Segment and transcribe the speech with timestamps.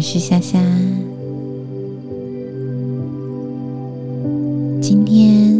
[0.00, 0.58] 我是夏夏。
[4.80, 5.54] 今天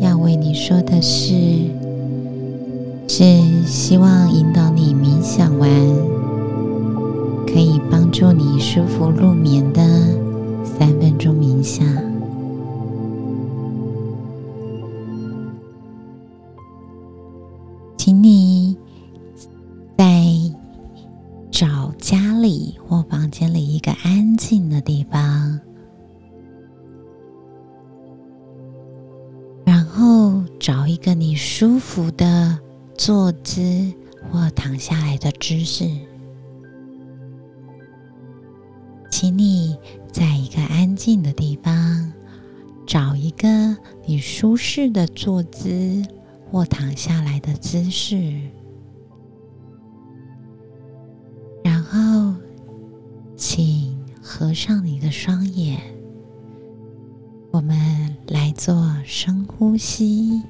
[0.00, 1.32] 要为你说的是，
[3.06, 3.22] 是
[3.64, 5.70] 希望引导你冥想完，
[7.46, 9.80] 可以帮助你舒服入眠的
[10.64, 11.86] 三分钟冥想。
[17.96, 18.43] 请你
[30.64, 32.58] 找一个你舒服的
[32.96, 33.92] 坐姿
[34.30, 35.86] 或躺下来的姿势。
[39.10, 39.76] 请你
[40.10, 42.10] 在一个安静的地方
[42.86, 46.02] 找一个你舒适的坐姿
[46.50, 48.40] 或躺下来的姿势。
[51.62, 52.34] 然后，
[53.36, 55.78] 请合上你的双眼。
[57.50, 60.42] 我们来做深呼吸，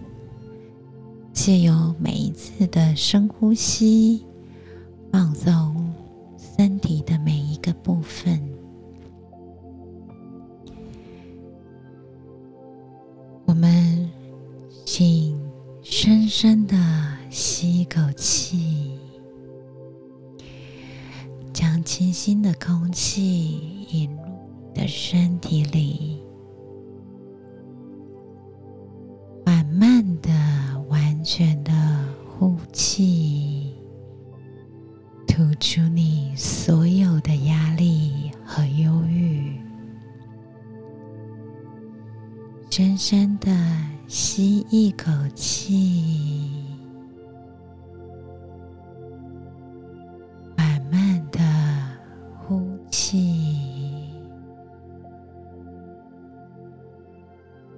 [1.44, 4.24] 借由每一次的深呼吸，
[5.12, 5.92] 放松
[6.38, 8.40] 身体的每一个部分。
[13.44, 14.10] 我们
[14.86, 15.38] 请
[15.82, 16.74] 深深的
[17.28, 18.98] 吸一口气。
[21.52, 24.22] 将清新的空气引入
[24.72, 26.13] 你的身体里，
[31.24, 31.72] 全的
[32.28, 33.74] 呼气，
[35.26, 39.58] 吐出你所有的压力和忧郁。
[42.70, 43.50] 深深的
[44.06, 46.62] 吸一口气。
[50.56, 51.40] 缓慢的
[52.36, 54.10] 呼气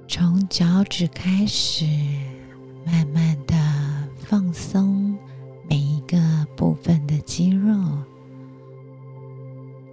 [0.09, 1.84] 从脚趾开始，
[6.56, 7.77] 部分的肌肉。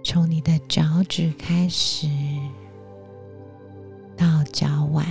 [0.02, 2.08] 从你的脚趾开始，
[4.16, 5.06] 到脚腕、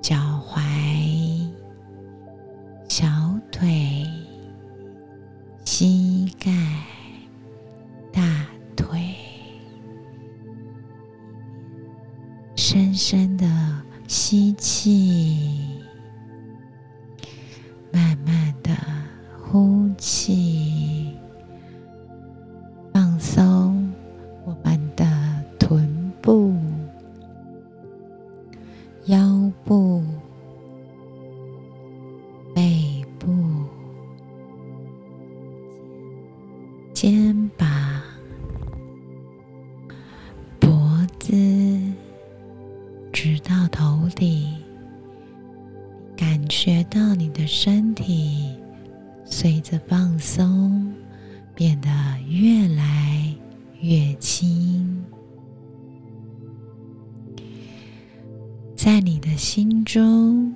[0.00, 0.16] 脚
[0.48, 1.48] 踝、
[2.88, 3.06] 小
[3.52, 4.06] 腿、
[5.64, 6.50] 膝盖、
[8.12, 9.14] 大腿。
[12.56, 13.46] 深深的
[14.08, 14.43] 吸
[20.06, 21.16] 气，
[22.92, 23.90] 放松
[24.44, 25.06] 我们的
[25.58, 26.54] 臀部、
[29.06, 30.04] 腰部、
[32.54, 33.32] 背部、
[36.92, 37.66] 肩膀、
[40.60, 40.70] 脖
[41.18, 41.32] 子。
[43.10, 44.54] 直到头顶，
[46.14, 48.53] 感觉到你的身体
[49.36, 50.94] 随着放松
[51.56, 51.88] 变得
[52.28, 53.34] 越来
[53.80, 55.04] 越轻。
[58.76, 60.54] 在你的心中，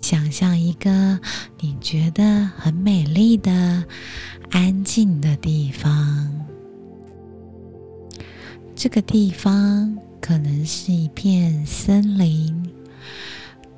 [0.00, 1.20] 想象一个
[1.60, 3.84] 你觉得很美丽的、
[4.50, 6.32] 安静的地方，
[8.74, 9.94] 这个地方。
[10.22, 12.73] 可能是一片森林，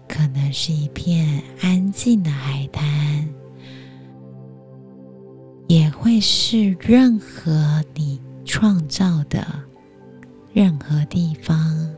[0.08, 3.28] 可能是一片安静的海滩，
[5.68, 9.44] 也会是任何你创造的
[10.52, 11.88] 任何地方。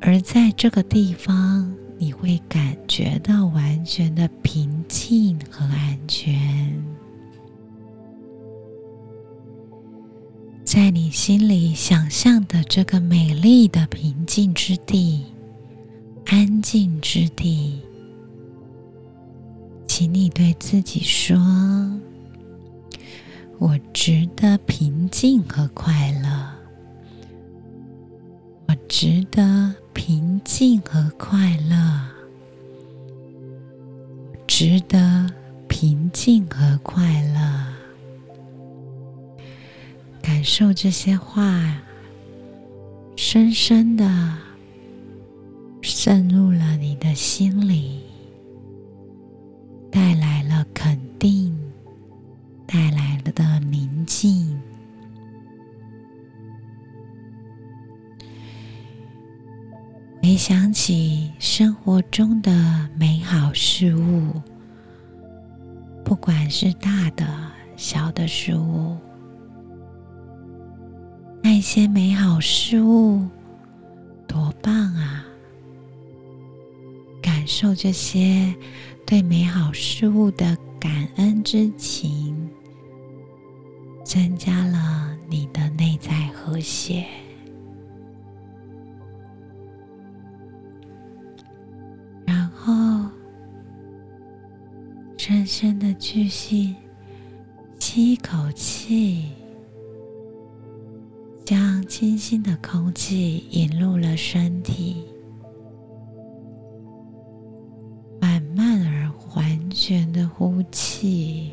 [0.00, 6.91] 而在这个地方，你会感觉到完全的平静和安全。
[10.72, 15.22] 在你心里想象的这个美丽的平静之地、
[16.24, 17.78] 安静之地，
[19.86, 21.36] 请你对自己说
[23.60, 26.48] ：“我值得平静和快乐，
[28.66, 32.00] 我值得平静和快乐，
[34.46, 35.30] 值得
[35.68, 37.51] 平静和快乐。”
[40.42, 41.72] 感受这些话，
[43.14, 44.36] 深深的
[45.80, 48.00] 渗入了你的心里，
[49.88, 51.56] 带来了肯定，
[52.66, 54.60] 带来了的宁静。
[60.24, 64.42] 回想起生活中的美好事物，
[66.04, 67.24] 不管是大的、
[67.76, 68.96] 小的事物。
[71.62, 73.24] 一些美好事物
[74.26, 75.24] 多棒啊！
[77.22, 78.52] 感受这些
[79.06, 82.36] 对美好事物的感恩之情，
[84.04, 87.06] 增加了你的内在和谐。
[92.26, 93.08] 然后，
[95.16, 96.74] 深深的继续
[97.78, 99.30] 吸一口气。
[101.52, 105.04] 将清新的空气引入了身体，
[108.18, 111.52] 缓慢而完全的呼气，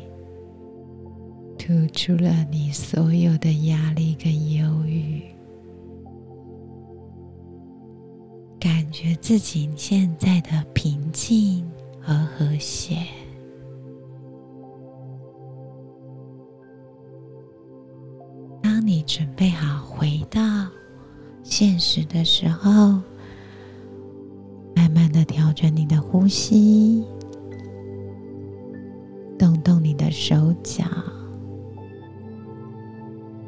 [1.58, 5.22] 吐出了你所有的压力跟忧郁，
[8.58, 11.70] 感觉自己现在的平静
[12.00, 12.96] 和和谐。
[18.90, 20.40] 你准备好回到
[21.44, 23.00] 现实的时候，
[24.74, 27.04] 慢慢的调整你的呼吸，
[29.38, 30.84] 动动你的手脚，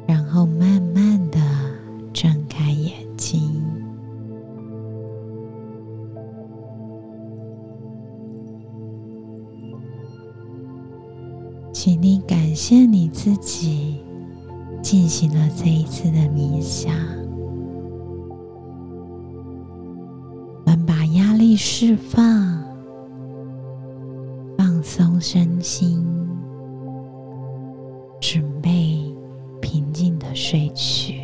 [0.07, 1.41] 然后慢慢的
[2.13, 3.41] 睁开眼睛。
[11.73, 14.02] 请你感谢你自己。
[14.93, 16.93] 进行了这一次的冥想，
[20.65, 22.63] 我们把压力释放，
[24.55, 26.05] 放松身心，
[28.21, 29.03] 准备
[29.59, 31.19] 平静的睡去。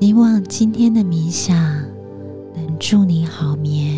[0.00, 1.56] 希望今天的冥想
[2.56, 3.95] 能助你好眠。